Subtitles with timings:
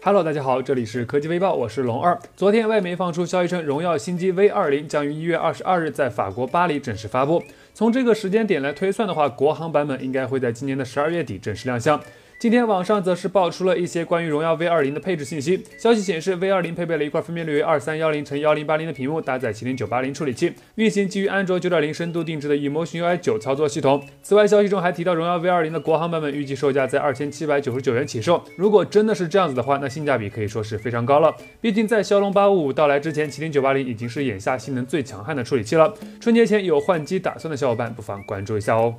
[0.00, 2.16] Hello，大家好，这里是科技微报，我是龙二。
[2.36, 7.42] 昨天外媒放出消息称，荣耀新机 V 二零将于一月二十二日在法国巴黎正式发布。
[7.74, 12.00] 从这个时间点来推算的话，国行版本应该会在今年的十二月底正式亮相。
[12.40, 15.60] 今天网上则是爆出了一些关于荣耀 V 二零的配置信息。
[15.76, 24.00] 消息显示，V 二零配备了一块分辨率为二三幺零乘幺零八零的屏幕，搭载麒麟九八零处理器，运行基于安卓九点零深度定制的 Emotion UI 九操作系统。
[24.22, 28.40] 此外，消息中还提到，荣耀 V 二零的国行版本预计售价在二千七百九十九元起售。
[28.54, 31.34] 如果真的是这样子的话，那性价比可以说是非常高了。
[31.60, 35.92] 毕竟在骁龙八五五到来之前，麒麟九八零已经是眼下性能最强悍的处理器了。
[36.20, 38.94] 春节前有换机打算的小伙伴，不妨关注一下哦。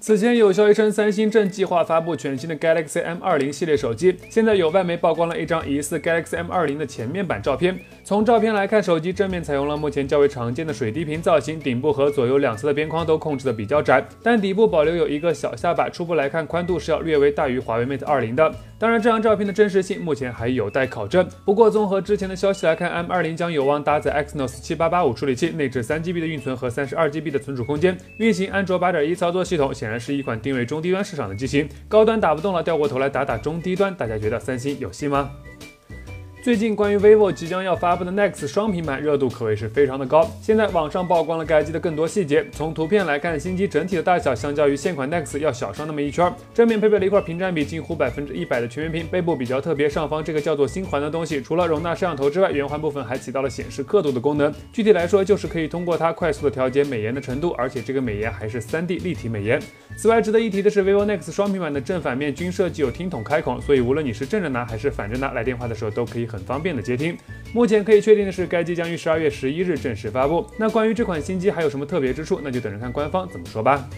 [0.00, 4.16] 此前有消息称，三星正计划发布全新的 Galaxy M20 系列手机。
[4.30, 7.76] 现在有外媒曝光了一张疑似 Galaxy M20 的前面板照片。
[8.04, 15.90] 从照片来看，手机正面采用了目前较为常见的水滴屏造型，顶部和左右两侧的边框都控制的比较窄，但底部保留有一个小下巴。
[15.90, 18.54] 初步来看，宽度是要略微大于华为 Mate 20的。
[18.78, 21.28] 当然，这张照片的真实性目前还有待考证。
[21.44, 29.74] 不过，综合之前的消息来看，M20 将有望搭载 Exynos 7885处理器，内置 3GB 的运存和 32GB 的存储空间，运行安卓8.1操作系统。
[29.74, 35.30] 显然是一款定位中低端市场的机型，高端打不动了，掉过头来打打中低端，大家觉得三星有戏吗？
[36.48, 40.26] 最近关于 vivo 即将要发布的 next 双平板热度可谓是非常的高。
[40.40, 42.42] 现在网上曝光了该机的更多细节。
[42.50, 46.32] 从图片来看，新机整体的大小相较于现款 next 要小上那么一圈。
[46.54, 54.50] 正面配备了一块屏占比近乎百分之一百的全面屏，背部比较特别，上方这个叫做星环的东西，除了容纳摄像头之外，圆环部分还起到了显示刻度的功能。
[54.72, 59.60] 具体来说，就是可以通过它快速的调节美颜的程度，而且这个美颜还是 3D 立体美颜。
[59.98, 67.18] 此外，值得一提的是，vivo next 双平板的正反面均设计有听筒开孔，所以无论你是正着拿还是反着拿来电话的时候，都可以很很方便的接听。
[67.52, 70.46] 目前可以确定的是，该机将于十二月十一日正式发布。
[70.56, 73.88] 那关于这款新机还有什么特别之处，那就等着看官方怎么说吧。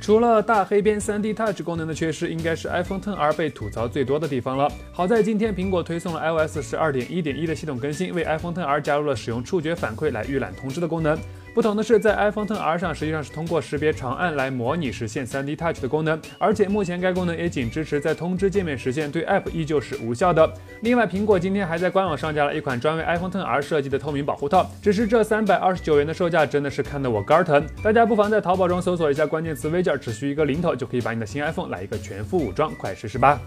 [0.00, 4.68] 除了大黑边三 D Touch 功能的缺失，应该是 iPhone XR 被吐槽最多的地方了。
[4.90, 11.16] 好在今天苹果推送了 iOS 十二点一点一的系统更新，为 iPhone XR 加入了使用触觉反馈来预览通知的功能。
[11.54, 20.50] 不同的是，在 iPhone XR 上实际上是通过识别长按来模拟实现 3D Touch 的功能，而且目前该功能也仅支持在通知界面实现，对 App 依旧是无效的。
[20.80, 27.62] 另外，苹果今天还在官网上架了一款专为 iPhone XR 设计的透明保护套，只是这三百二十九元的售价真的是看得我肝疼。
[27.82, 33.38] 大家不妨在淘宝中搜索一下关键词 V 件，只需一个零头就可以把你的新 iPhone 来一个全副武装，快试试吧！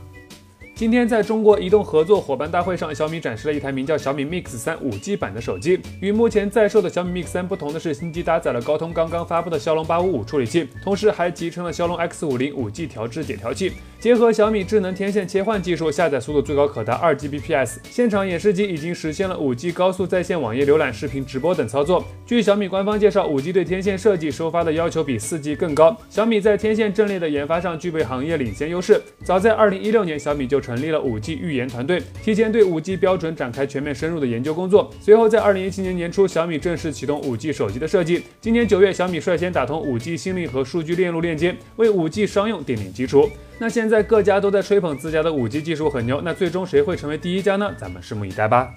[0.75, 5.79] 今天在中国移动合作伙伴大会上，小米展示了一台名叫小米 Mix 三 5G 版的手机。
[6.01, 13.71] 与目前在售的小米 Mix 三不同的是，新机搭载了高通刚刚发布的骁龙855处理器，同时还集成了骁龙 X 50 5G 调制解调器。
[14.05, 17.77] 结合小米智能天线切换技术，下载速度最高可达二 Gbps。
[17.89, 22.05] 现场演示机已经实现了五 G 高速在线网页浏览、视频直播等操作。
[22.23, 25.97] 据小米官方介绍，五 G 对天线设计收发的要求比四 G 更高。
[26.07, 29.01] 小米在天线阵列的研发上具备行业领先优势。
[29.23, 34.93] 早在二零一六年，小米就成立了五 G 预研团队，提前对五 G 标准展开全面深入的研究工作。
[35.01, 38.21] 随后在二零一七年年初，小米正式启动五 G 手机的设计。
[38.39, 43.27] 今年九月，小米率先打通五 G 新力和数据链路链接，为五 G 商用奠定基础。
[43.57, 47.73] 那现在各家都在吹捧自家的五 G 技术很牛，那最终谁会成为第一家呢？
[47.77, 48.73] 咱们拭目以待吧。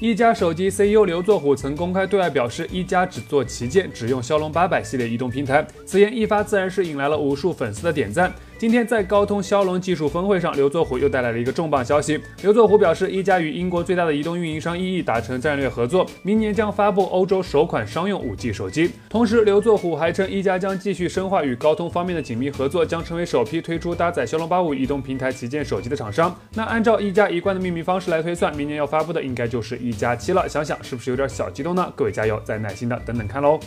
[0.00, 5.66] 一加手机 CEO 刘作虎曾公开对外表示，一加只做旗舰，只用骁龙八百系列移动平台。
[5.84, 8.32] 此言一发，自然是引来了无数粉丝的点赞。
[8.58, 12.20] 今天在高通骁龙技术峰会上，刘作虎又带来了一个重磅消息。
[12.42, 18.90] 刘作虎表示，一加与英国最大的移动运营商 EE 达成战略合作，明年将发布欧洲首款商用 5G 手机。
[19.08, 26.36] 同时，刘作虎还称，一加将继续深化与高通方面的紧密合作，将成为首批推出搭载骁龙八五移动平台旗舰手机的厂商。
[26.54, 30.48] 那按照一加一贯的命名方式来推算，明年要发布的应该就是一加七了。
[30.48, 31.92] 想想是不是有点小激动呢？
[31.94, 33.60] 各位加油，再耐心的等等看喽。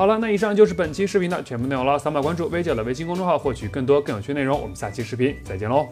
[0.00, 1.98] 好了，那以上就是本期视频的全部内容了。
[1.98, 4.58] 扫码关注微姐的微信公众号，获取更多更有趣内容。
[4.58, 5.90] 我们下期视频再见喽。